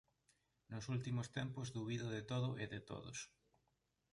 Nos 0.71 0.85
últimos 0.95 1.27
tempos 1.37 1.67
dubido 1.77 2.05
de 2.15 2.23
todo 2.31 2.49
e 2.63 2.65
de 2.73 2.79
todos. 2.89 3.19